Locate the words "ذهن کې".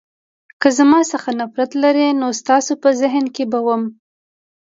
3.01-3.43